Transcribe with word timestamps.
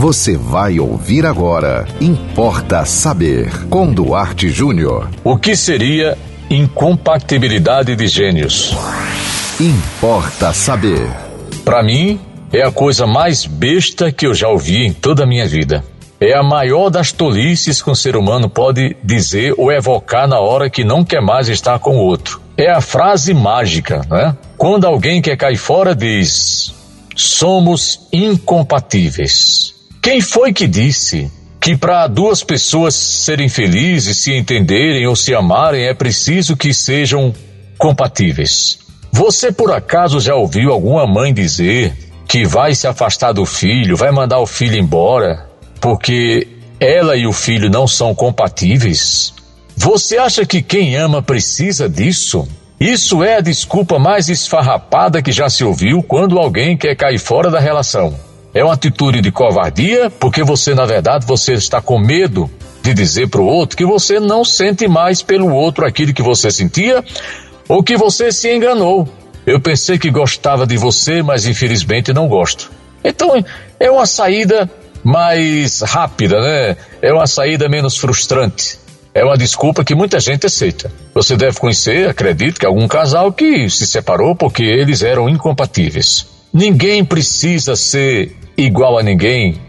Você 0.00 0.34
vai 0.34 0.80
ouvir 0.80 1.26
agora. 1.26 1.86
Importa 2.00 2.86
saber. 2.86 3.50
Com 3.68 3.92
Duarte 3.92 4.48
Júnior. 4.48 5.10
O 5.22 5.36
que 5.36 5.54
seria 5.54 6.16
incompatibilidade 6.48 7.94
de 7.94 8.06
gênios? 8.08 8.74
Importa 9.60 10.54
saber. 10.54 11.06
Para 11.66 11.82
mim, 11.82 12.18
é 12.50 12.62
a 12.62 12.72
coisa 12.72 13.06
mais 13.06 13.44
besta 13.44 14.10
que 14.10 14.26
eu 14.26 14.32
já 14.32 14.48
ouvi 14.48 14.86
em 14.86 14.90
toda 14.94 15.24
a 15.24 15.26
minha 15.26 15.46
vida. 15.46 15.84
É 16.18 16.34
a 16.34 16.42
maior 16.42 16.88
das 16.88 17.12
tolices 17.12 17.82
que 17.82 17.90
um 17.90 17.94
ser 17.94 18.16
humano 18.16 18.48
pode 18.48 18.96
dizer 19.04 19.52
ou 19.58 19.70
evocar 19.70 20.26
na 20.26 20.40
hora 20.40 20.70
que 20.70 20.82
não 20.82 21.04
quer 21.04 21.20
mais 21.20 21.46
estar 21.46 21.78
com 21.78 21.98
o 21.98 22.00
outro. 22.00 22.40
É 22.56 22.70
a 22.70 22.80
frase 22.80 23.34
mágica, 23.34 24.00
né? 24.08 24.34
Quando 24.56 24.86
alguém 24.86 25.20
quer 25.20 25.36
cair 25.36 25.58
fora, 25.58 25.94
diz: 25.94 26.72
somos 27.14 28.08
incompatíveis. 28.10 29.78
Quem 30.02 30.20
foi 30.22 30.52
que 30.52 30.66
disse 30.66 31.30
que 31.60 31.76
para 31.76 32.06
duas 32.06 32.42
pessoas 32.42 32.94
serem 32.94 33.50
felizes, 33.50 34.16
se 34.16 34.34
entenderem 34.34 35.06
ou 35.06 35.14
se 35.14 35.34
amarem, 35.34 35.86
é 35.86 35.92
preciso 35.92 36.56
que 36.56 36.72
sejam 36.72 37.34
compatíveis? 37.76 38.78
Você 39.12 39.52
por 39.52 39.70
acaso 39.70 40.18
já 40.18 40.34
ouviu 40.34 40.72
alguma 40.72 41.06
mãe 41.06 41.34
dizer 41.34 41.94
que 42.26 42.46
vai 42.46 42.74
se 42.74 42.86
afastar 42.86 43.32
do 43.32 43.44
filho, 43.44 43.94
vai 43.96 44.10
mandar 44.10 44.38
o 44.38 44.46
filho 44.46 44.78
embora 44.78 45.46
porque 45.80 46.48
ela 46.78 47.14
e 47.16 47.26
o 47.26 47.32
filho 47.32 47.68
não 47.68 47.86
são 47.86 48.14
compatíveis? 48.14 49.34
Você 49.76 50.16
acha 50.16 50.46
que 50.46 50.62
quem 50.62 50.96
ama 50.96 51.20
precisa 51.20 51.88
disso? 51.90 52.48
Isso 52.78 53.22
é 53.22 53.36
a 53.36 53.40
desculpa 53.42 53.98
mais 53.98 54.30
esfarrapada 54.30 55.20
que 55.20 55.30
já 55.30 55.50
se 55.50 55.62
ouviu 55.62 56.02
quando 56.02 56.38
alguém 56.38 56.74
quer 56.74 56.96
cair 56.96 57.18
fora 57.18 57.50
da 57.50 57.60
relação. 57.60 58.29
É 58.52 58.64
uma 58.64 58.74
atitude 58.74 59.20
de 59.20 59.30
covardia, 59.30 60.10
porque 60.10 60.42
você, 60.42 60.74
na 60.74 60.84
verdade, 60.84 61.24
você 61.24 61.54
está 61.54 61.80
com 61.80 61.98
medo 61.98 62.50
de 62.82 62.92
dizer 62.92 63.28
para 63.28 63.40
o 63.40 63.46
outro 63.46 63.76
que 63.76 63.84
você 63.84 64.18
não 64.18 64.44
sente 64.44 64.88
mais 64.88 65.22
pelo 65.22 65.52
outro 65.52 65.86
aquilo 65.86 66.12
que 66.12 66.22
você 66.22 66.50
sentia 66.50 67.04
ou 67.68 67.82
que 67.82 67.96
você 67.96 68.32
se 68.32 68.52
enganou. 68.52 69.08
Eu 69.46 69.60
pensei 69.60 69.98
que 69.98 70.10
gostava 70.10 70.66
de 70.66 70.76
você, 70.76 71.22
mas 71.22 71.46
infelizmente 71.46 72.12
não 72.12 72.26
gosto. 72.26 72.70
Então, 73.04 73.44
é 73.78 73.90
uma 73.90 74.04
saída 74.04 74.68
mais 75.02 75.80
rápida, 75.82 76.40
né? 76.40 76.76
É 77.00 77.12
uma 77.12 77.26
saída 77.26 77.68
menos 77.68 77.96
frustrante. 77.96 78.78
É 79.14 79.24
uma 79.24 79.36
desculpa 79.36 79.84
que 79.84 79.94
muita 79.94 80.20
gente 80.20 80.46
aceita. 80.46 80.92
Você 81.14 81.36
deve 81.36 81.58
conhecer, 81.58 82.08
acredito, 82.08 82.60
que 82.60 82.66
algum 82.66 82.86
casal 82.86 83.32
que 83.32 83.68
se 83.70 83.86
separou 83.86 84.36
porque 84.36 84.62
eles 84.62 85.02
eram 85.02 85.28
incompatíveis. 85.28 86.39
Ninguém 86.52 87.04
precisa 87.04 87.76
ser 87.76 88.36
igual 88.56 88.98
a 88.98 89.02
ninguém, 89.02 89.60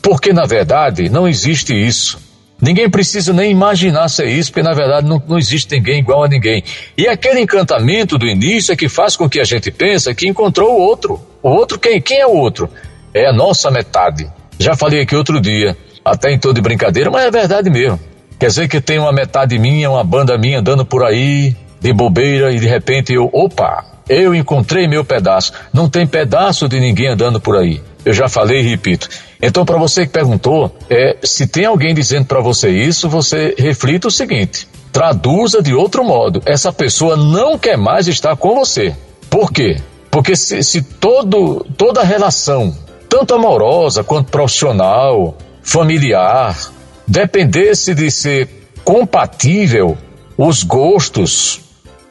porque 0.00 0.32
na 0.32 0.46
verdade 0.46 1.08
não 1.08 1.28
existe 1.28 1.74
isso. 1.74 2.18
Ninguém 2.60 2.88
precisa 2.88 3.32
nem 3.32 3.50
imaginar 3.50 4.08
ser 4.08 4.28
isso, 4.28 4.50
porque 4.50 4.62
na 4.62 4.72
verdade 4.72 5.06
não, 5.06 5.20
não 5.26 5.36
existe 5.36 5.74
ninguém 5.74 5.98
igual 5.98 6.24
a 6.24 6.28
ninguém. 6.28 6.62
E 6.96 7.08
aquele 7.08 7.40
encantamento 7.40 8.16
do 8.16 8.26
início 8.26 8.72
é 8.72 8.76
que 8.76 8.88
faz 8.88 9.16
com 9.16 9.28
que 9.28 9.40
a 9.40 9.44
gente 9.44 9.70
pense 9.70 10.14
que 10.14 10.28
encontrou 10.28 10.72
o 10.72 10.80
outro. 10.80 11.20
O 11.42 11.50
outro 11.50 11.78
quem? 11.78 12.00
Quem 12.00 12.20
é 12.20 12.26
o 12.26 12.36
outro? 12.36 12.70
É 13.12 13.26
a 13.26 13.32
nossa 13.32 13.70
metade. 13.70 14.30
Já 14.58 14.76
falei 14.76 15.00
aqui 15.00 15.16
outro 15.16 15.40
dia, 15.40 15.76
até 16.04 16.32
em 16.32 16.38
todo 16.38 16.54
de 16.54 16.60
brincadeira, 16.60 17.10
mas 17.10 17.24
é 17.24 17.30
verdade 17.30 17.68
mesmo. 17.68 17.98
Quer 18.38 18.46
dizer 18.46 18.68
que 18.68 18.80
tem 18.80 18.98
uma 18.98 19.12
metade 19.12 19.58
minha, 19.58 19.90
uma 19.90 20.04
banda 20.04 20.38
minha 20.38 20.60
andando 20.60 20.84
por 20.84 21.04
aí, 21.04 21.56
de 21.80 21.92
bobeira, 21.92 22.52
e 22.52 22.60
de 22.60 22.66
repente 22.66 23.12
eu, 23.12 23.28
opa, 23.32 23.84
eu 24.08 24.34
encontrei 24.34 24.86
meu 24.86 25.04
pedaço. 25.04 25.52
Não 25.72 25.88
tem 25.88 26.06
pedaço 26.06 26.68
de 26.68 26.78
ninguém 26.80 27.08
andando 27.08 27.40
por 27.40 27.56
aí. 27.56 27.80
Eu 28.04 28.12
já 28.12 28.28
falei 28.28 28.60
e 28.60 28.68
repito. 28.68 29.08
Então, 29.40 29.64
para 29.64 29.78
você 29.78 30.06
que 30.06 30.12
perguntou, 30.12 30.76
é, 30.90 31.16
se 31.22 31.46
tem 31.46 31.64
alguém 31.64 31.94
dizendo 31.94 32.26
para 32.26 32.40
você 32.40 32.70
isso, 32.70 33.08
você 33.08 33.54
reflita 33.56 34.08
o 34.08 34.10
seguinte: 34.10 34.68
traduza 34.90 35.62
de 35.62 35.74
outro 35.74 36.04
modo. 36.04 36.42
Essa 36.44 36.72
pessoa 36.72 37.16
não 37.16 37.58
quer 37.58 37.76
mais 37.76 38.08
estar 38.08 38.36
com 38.36 38.54
você. 38.54 38.94
Por 39.30 39.52
quê? 39.52 39.80
Porque 40.10 40.36
se, 40.36 40.62
se 40.62 40.82
todo, 40.82 41.64
toda 41.76 42.02
relação, 42.02 42.76
tanto 43.08 43.34
amorosa 43.34 44.04
quanto 44.04 44.30
profissional, 44.30 45.36
familiar, 45.62 46.72
dependesse 47.06 47.94
de 47.94 48.10
ser 48.10 48.48
compatível 48.84 49.96
os 50.36 50.62
gostos, 50.62 51.60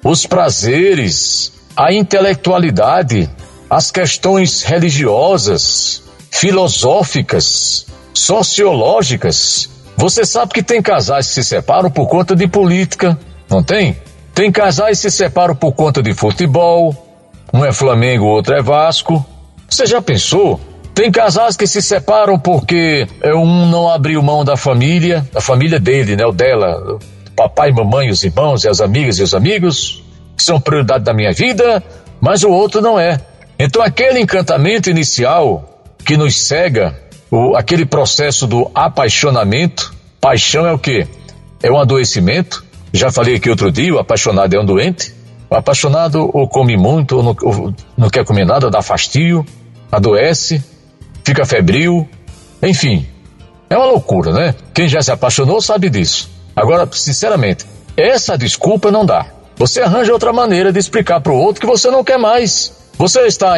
os 0.04 0.26
prazeres, 0.26 1.54
a 1.76 1.94
intelectualidade, 1.94 3.30
as 3.70 3.92
questões 3.92 4.64
religiosas, 4.64 6.04
filosóficas, 6.30 7.86
sociológicas. 8.14 9.70
Você 9.98 10.26
sabe 10.26 10.54
que 10.54 10.64
tem 10.64 10.82
casais 10.82 11.28
que 11.28 11.34
se 11.36 11.44
separam 11.44 11.90
por 11.90 12.08
conta 12.08 12.36
de 12.36 12.48
política, 12.48 13.18
não 13.50 13.64
tem? 13.64 13.98
Tem 14.34 14.52
casais 14.52 15.02
que 15.02 15.10
se 15.10 15.18
separam 15.18 15.56
por 15.56 15.74
conta 15.74 16.02
de 16.02 16.14
futebol, 16.14 16.96
um 17.54 17.66
é 17.66 17.74
Flamengo, 17.74 18.26
outro 18.26 18.56
é 18.56 18.62
Vasco. 18.62 19.26
Você 19.70 19.86
já 19.86 20.02
pensou? 20.02 20.60
Tem 20.94 21.12
casais 21.12 21.56
que 21.56 21.68
se 21.68 21.82
separam 21.82 22.38
porque 22.38 23.08
um 23.24 23.66
não 23.68 23.90
abriu 23.90 24.22
mão 24.22 24.44
da 24.44 24.58
família, 24.58 25.26
da 25.32 25.42
família 25.42 25.80
dele, 25.80 26.16
né, 26.16 26.26
o 26.26 26.32
dela, 26.32 27.00
papai, 27.36 27.72
mamãe, 27.72 28.10
os 28.10 28.24
irmãos 28.24 28.64
e 28.64 28.70
as 28.70 28.82
amigas 28.82 29.18
e 29.18 29.24
os 29.24 29.34
amigos, 29.34 30.01
que 30.42 30.46
são 30.46 30.60
prioridade 30.60 31.04
da 31.04 31.14
minha 31.14 31.32
vida, 31.32 31.84
mas 32.20 32.44
o 32.44 32.50
outro 32.50 32.82
não 32.82 33.00
é. 33.00 33.22
Então 33.60 33.82
aquele 33.82 34.20
encantamento 34.20 34.90
inicial 34.90 35.84
que 36.04 36.18
nos 36.18 36.42
cega, 36.42 37.00
o, 37.30 37.56
aquele 37.56 37.86
processo 37.86 38.48
do 38.48 38.70
apaixonamento, 38.74 39.94
paixão 40.20 40.66
é 40.66 40.74
o 40.74 40.80
que? 40.80 41.08
É 41.62 41.72
um 41.72 41.78
adoecimento. 41.78 42.66
Já 42.92 43.12
falei 43.12 43.36
aqui 43.36 43.50
outro 43.50 43.72
dia, 43.72 43.94
o 43.94 44.00
apaixonado 44.00 44.54
é 44.56 44.60
um 44.60 44.66
doente. 44.66 45.14
O 45.48 45.56
apaixonado 45.56 46.30
ou 46.34 46.48
come 46.48 46.76
muito 46.76 47.18
ou 47.18 47.24
não, 47.24 47.36
ou 47.44 47.74
não 47.96 48.10
quer 48.10 48.26
comer 48.26 48.46
nada, 48.46 48.70
dá 48.70 48.82
fastio, 48.82 49.46
adoece, 49.92 50.64
fica 51.24 51.46
febril, 51.46 52.10
enfim. 52.64 53.06
É 53.70 53.78
uma 53.78 53.86
loucura, 53.86 54.34
né? 54.34 54.56
Quem 54.74 54.88
já 54.88 55.02
se 55.02 55.12
apaixonou 55.12 55.62
sabe 55.62 55.90
disso. 55.90 56.30
Agora, 56.56 56.90
sinceramente, 56.92 57.66
essa 57.96 58.38
desculpa 58.38 58.90
não 58.90 59.06
dá. 59.06 59.28
Você 59.58 59.82
arranja 59.82 60.14
outra 60.14 60.34
maneira 60.34 60.72
de 60.72 60.80
explicar 60.80 61.22
para 61.22 61.32
o 61.32 61.38
outro 61.38 61.62
que 61.62 61.68
você 61.68 61.90
não 61.90 62.04
quer 62.04 62.18
mais. 62.18 62.74
Você 62.98 63.22
está 63.22 63.56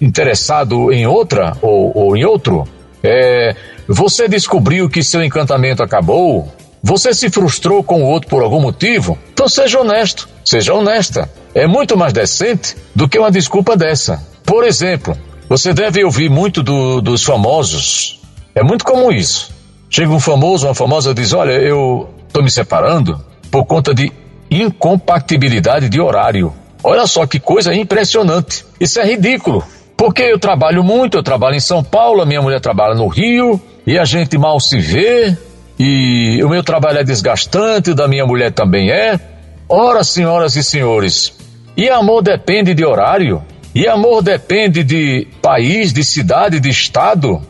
interessado 0.00 0.92
em 0.92 1.06
outra 1.06 1.56
ou, 1.60 1.92
ou 1.94 2.16
em 2.16 2.24
outro? 2.24 2.64
É, 3.02 3.54
você 3.88 4.28
descobriu 4.28 4.88
que 4.88 5.02
seu 5.02 5.22
encantamento 5.22 5.82
acabou? 5.82 6.48
Você 6.82 7.12
se 7.12 7.28
frustrou 7.28 7.82
com 7.82 8.02
o 8.02 8.06
outro 8.06 8.28
por 8.28 8.42
algum 8.42 8.60
motivo? 8.60 9.18
Então 9.32 9.48
seja 9.48 9.80
honesto, 9.80 10.28
seja 10.44 10.72
honesta. 10.72 11.30
É 11.54 11.66
muito 11.66 11.96
mais 11.96 12.12
decente 12.12 12.76
do 12.94 13.08
que 13.08 13.18
uma 13.18 13.30
desculpa 13.30 13.76
dessa. 13.76 14.24
Por 14.44 14.64
exemplo, 14.64 15.16
você 15.48 15.74
deve 15.74 16.02
ouvir 16.04 16.30
muito 16.30 16.62
do, 16.62 17.00
dos 17.00 17.22
famosos. 17.22 18.20
É 18.54 18.62
muito 18.62 18.84
comum 18.84 19.10
isso. 19.10 19.50
Chega 19.90 20.10
um 20.10 20.20
famoso, 20.20 20.66
uma 20.66 20.74
famosa 20.74 21.12
diz: 21.12 21.32
Olha, 21.32 21.52
eu 21.52 22.08
estou 22.26 22.42
me 22.42 22.50
separando 22.50 23.20
por 23.50 23.66
conta 23.66 23.92
de 23.92 24.12
incompatibilidade 24.50 25.88
de 25.88 26.00
horário. 26.00 26.52
Olha 26.82 27.06
só 27.06 27.26
que 27.26 27.38
coisa 27.38 27.74
impressionante. 27.74 28.64
Isso 28.80 28.98
é 28.98 29.04
ridículo. 29.04 29.62
Porque 29.96 30.22
eu 30.22 30.38
trabalho 30.38 30.82
muito, 30.82 31.18
eu 31.18 31.22
trabalho 31.22 31.56
em 31.56 31.60
São 31.60 31.84
Paulo, 31.84 32.22
a 32.22 32.26
minha 32.26 32.40
mulher 32.40 32.60
trabalha 32.60 32.94
no 32.94 33.06
Rio, 33.06 33.60
e 33.86 33.98
a 33.98 34.04
gente 34.04 34.38
mal 34.38 34.58
se 34.58 34.80
vê, 34.80 35.36
e 35.78 36.42
o 36.42 36.48
meu 36.48 36.64
trabalho 36.64 36.98
é 36.98 37.04
desgastante, 37.04 37.90
o 37.90 37.94
da 37.94 38.08
minha 38.08 38.24
mulher 38.24 38.50
também 38.50 38.90
é. 38.90 39.20
Ora, 39.68 40.02
senhoras 40.02 40.56
e 40.56 40.64
senhores, 40.64 41.34
e 41.76 41.88
amor 41.90 42.22
depende 42.22 42.72
de 42.74 42.84
horário? 42.84 43.42
E 43.74 43.86
amor 43.86 44.22
depende 44.22 44.82
de 44.82 45.28
país, 45.40 45.92
de 45.92 46.02
cidade, 46.02 46.58
de 46.58 46.70
estado. 46.70 47.40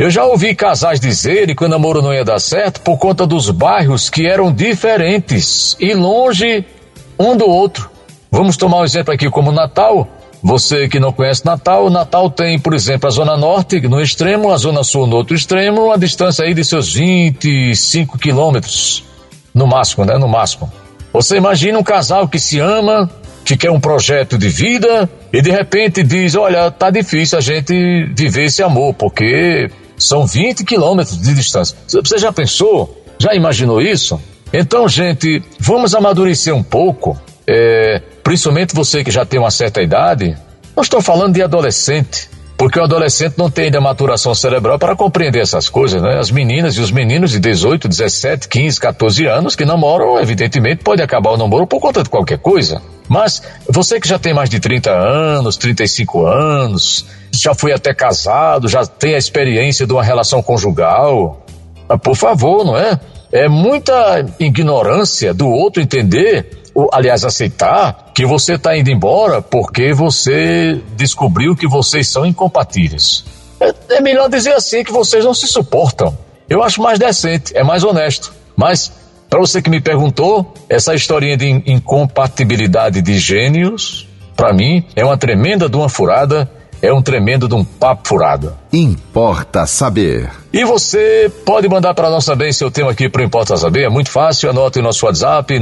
Eu 0.00 0.08
já 0.08 0.24
ouvi 0.24 0.54
casais 0.54 0.98
dizerem 0.98 1.54
que 1.54 1.62
o 1.62 1.68
namoro 1.68 2.00
não 2.00 2.10
ia 2.10 2.24
dar 2.24 2.38
certo 2.38 2.80
por 2.80 2.96
conta 2.96 3.26
dos 3.26 3.50
bairros 3.50 4.08
que 4.08 4.26
eram 4.26 4.50
diferentes 4.50 5.76
e 5.78 5.92
longe 5.92 6.64
um 7.18 7.36
do 7.36 7.46
outro. 7.46 7.90
Vamos 8.30 8.56
tomar 8.56 8.78
um 8.78 8.84
exemplo 8.84 9.12
aqui 9.12 9.28
como 9.28 9.52
Natal. 9.52 10.08
Você 10.42 10.88
que 10.88 10.98
não 10.98 11.12
conhece 11.12 11.44
Natal, 11.44 11.90
Natal 11.90 12.30
tem, 12.30 12.58
por 12.58 12.72
exemplo, 12.72 13.08
a 13.08 13.10
Zona 13.10 13.36
Norte 13.36 13.78
no 13.82 14.00
extremo, 14.00 14.50
a 14.50 14.56
Zona 14.56 14.82
Sul 14.82 15.06
no 15.06 15.16
outro 15.16 15.36
extremo, 15.36 15.84
uma 15.84 15.98
distância 15.98 16.46
aí 16.46 16.54
de 16.54 16.64
seus 16.64 16.94
25 16.94 18.16
quilômetros. 18.16 19.04
No 19.52 19.66
máximo, 19.66 20.06
né? 20.06 20.16
No 20.16 20.28
máximo. 20.28 20.72
Você 21.12 21.36
imagina 21.36 21.78
um 21.78 21.82
casal 21.82 22.26
que 22.26 22.38
se 22.38 22.58
ama, 22.58 23.10
que 23.44 23.54
quer 23.54 23.70
um 23.70 23.80
projeto 23.80 24.38
de 24.38 24.48
vida 24.48 25.10
e 25.30 25.42
de 25.42 25.50
repente 25.50 26.02
diz: 26.02 26.34
Olha, 26.36 26.70
tá 26.70 26.88
difícil 26.88 27.36
a 27.36 27.42
gente 27.42 27.74
viver 28.14 28.44
esse 28.44 28.62
amor, 28.62 28.94
porque 28.94 29.68
são 30.00 30.26
20 30.26 30.64
quilômetros 30.64 31.20
de 31.20 31.34
distância. 31.34 31.76
Você 31.86 32.18
já 32.18 32.32
pensou? 32.32 33.04
Já 33.18 33.34
imaginou 33.34 33.80
isso? 33.80 34.20
Então, 34.52 34.88
gente, 34.88 35.42
vamos 35.58 35.94
amadurecer 35.94 36.54
um 36.54 36.62
pouco, 36.62 37.16
é, 37.46 38.02
principalmente 38.24 38.74
você 38.74 39.04
que 39.04 39.10
já 39.10 39.24
tem 39.24 39.38
uma 39.38 39.50
certa 39.50 39.82
idade. 39.82 40.36
Não 40.74 40.82
estou 40.82 41.00
falando 41.00 41.34
de 41.34 41.42
adolescente, 41.42 42.28
porque 42.60 42.78
o 42.78 42.84
adolescente 42.84 43.38
não 43.38 43.50
tem 43.50 43.64
ainda 43.64 43.80
maturação 43.80 44.34
cerebral 44.34 44.78
para 44.78 44.94
compreender 44.94 45.40
essas 45.40 45.70
coisas, 45.70 46.02
né? 46.02 46.18
As 46.18 46.30
meninas 46.30 46.74
e 46.74 46.80
os 46.82 46.90
meninos 46.90 47.30
de 47.30 47.40
18, 47.40 47.88
17, 47.88 48.46
15, 48.46 48.78
14 48.78 49.26
anos 49.26 49.56
que 49.56 49.64
namoram, 49.64 50.20
evidentemente, 50.20 50.84
pode 50.84 51.00
acabar 51.00 51.30
o 51.30 51.38
namoro 51.38 51.66
por 51.66 51.80
conta 51.80 52.02
de 52.02 52.10
qualquer 52.10 52.36
coisa. 52.36 52.82
Mas 53.08 53.42
você 53.66 53.98
que 53.98 54.06
já 54.06 54.18
tem 54.18 54.34
mais 54.34 54.50
de 54.50 54.60
30 54.60 54.90
anos, 54.90 55.56
35 55.56 56.26
anos, 56.26 57.06
já 57.32 57.54
foi 57.54 57.72
até 57.72 57.94
casado, 57.94 58.68
já 58.68 58.84
tem 58.84 59.14
a 59.14 59.18
experiência 59.18 59.86
de 59.86 59.94
uma 59.94 60.04
relação 60.04 60.42
conjugal, 60.42 61.42
ah, 61.88 61.96
por 61.96 62.14
favor, 62.14 62.62
não 62.62 62.76
é? 62.76 63.00
É 63.32 63.48
muita 63.48 64.22
ignorância 64.38 65.32
do 65.32 65.48
outro 65.48 65.80
entender 65.80 66.59
aliás, 66.92 67.24
aceitar 67.24 68.12
que 68.14 68.24
você 68.24 68.54
está 68.54 68.76
indo 68.76 68.90
embora 68.90 69.42
porque 69.42 69.92
você 69.92 70.80
descobriu 70.96 71.56
que 71.56 71.66
vocês 71.66 72.08
são 72.08 72.24
incompatíveis. 72.24 73.24
É, 73.60 73.96
é 73.96 74.00
melhor 74.00 74.28
dizer 74.28 74.52
assim 74.52 74.82
que 74.84 74.92
vocês 74.92 75.24
não 75.24 75.34
se 75.34 75.46
suportam. 75.46 76.16
Eu 76.48 76.62
acho 76.62 76.80
mais 76.82 76.98
decente, 76.98 77.56
é 77.56 77.62
mais 77.62 77.84
honesto. 77.84 78.32
Mas, 78.56 78.92
para 79.28 79.38
você 79.38 79.62
que 79.62 79.70
me 79.70 79.80
perguntou, 79.80 80.52
essa 80.68 80.94
historinha 80.94 81.36
de 81.36 81.48
incompatibilidade 81.66 83.00
de 83.02 83.18
gênios, 83.18 84.08
para 84.36 84.52
mim, 84.52 84.84
é 84.96 85.04
uma 85.04 85.16
tremenda 85.16 85.68
de 85.68 85.76
uma 85.76 85.88
furada 85.88 86.50
é 86.82 86.92
um 86.92 87.02
tremendo 87.02 87.46
de 87.46 87.54
um 87.54 87.64
papo 87.64 88.08
furado. 88.08 88.56
Importa 88.72 89.66
saber. 89.66 90.30
E 90.52 90.64
você 90.64 91.30
pode 91.44 91.68
mandar 91.68 91.94
para 91.94 92.08
nós 92.10 92.24
também 92.24 92.52
seu 92.52 92.70
tema 92.70 92.90
aqui 92.90 93.08
para 93.08 93.22
Importa 93.22 93.56
Saber, 93.56 93.84
é 93.84 93.88
muito 93.88 94.10
fácil, 94.10 94.50
anote 94.50 94.78
o 94.78 94.82
nosso 94.82 95.06
WhatsApp 95.06 95.58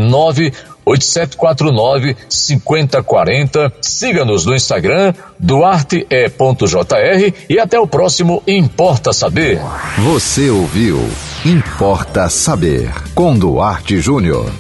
98749 0.96 2.16
5040. 2.28 3.72
Siga-nos 3.80 4.46
no 4.46 4.54
Instagram 4.54 5.12
duarte.jr 5.38 7.34
e 7.48 7.58
até 7.58 7.78
o 7.78 7.86
próximo 7.86 8.42
Importa 8.46 9.12
Saber. 9.12 9.60
Você 9.98 10.50
ouviu 10.50 10.98
Importa 11.44 12.28
Saber 12.28 12.90
com 13.14 13.38
Duarte 13.38 14.00
Júnior. 14.00 14.50